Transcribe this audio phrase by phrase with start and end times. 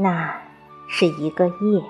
[0.00, 0.32] 那
[0.86, 1.82] 是一个夜，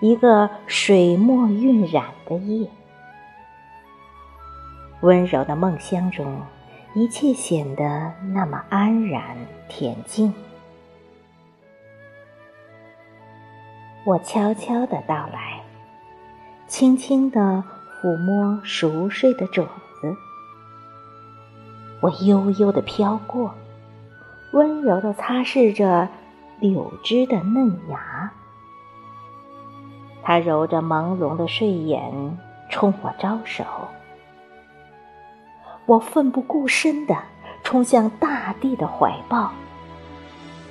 [0.00, 2.70] 一个水墨晕染的夜。
[5.02, 6.40] 温柔的梦乡中，
[6.94, 9.36] 一切显得那么安然
[9.68, 10.32] 恬静。
[14.06, 15.60] 我悄悄地到来，
[16.66, 17.62] 轻轻地
[18.00, 19.66] 抚摸熟睡的种
[20.00, 20.16] 子。
[22.00, 23.54] 我悠悠地飘过，
[24.52, 26.08] 温柔地擦拭着
[26.60, 28.32] 柳枝的嫩芽。
[30.22, 32.38] 他揉着朦胧的睡眼，
[32.70, 33.64] 冲我招手。
[35.86, 37.16] 我奋不顾身地
[37.62, 39.52] 冲向大地的怀抱，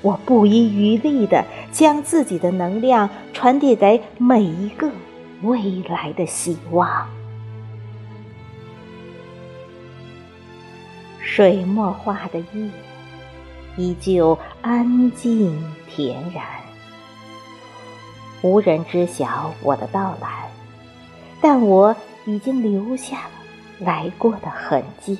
[0.01, 4.91] 我不遗余力地将自己的能量传递给每一个
[5.41, 7.07] 未来的希望。
[11.21, 12.69] 水墨画的夜，
[13.77, 16.45] 依旧安静恬然，
[18.41, 20.49] 无人知晓我的到来，
[21.41, 21.95] 但我
[22.25, 23.29] 已经留下了。
[23.77, 25.17] 来过的痕迹。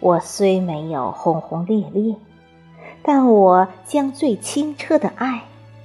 [0.00, 2.16] 我虽没有轰轰烈烈，
[3.02, 5.42] 但我将最清澈的爱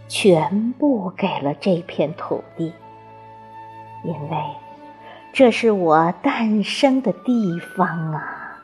[0.07, 2.71] 全部给了这片土地，
[4.05, 4.37] 因为
[5.33, 8.61] 这是我诞生的地方啊！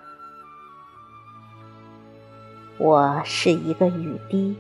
[2.78, 4.56] 我是一个雨滴，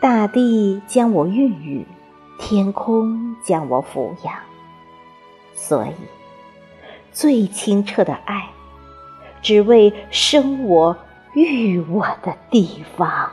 [0.00, 1.86] 大地将我孕育。
[2.38, 4.34] 天空将我抚养，
[5.52, 5.92] 所以
[7.12, 8.48] 最清澈的爱，
[9.42, 10.96] 只为生我
[11.34, 13.30] 育我的地方。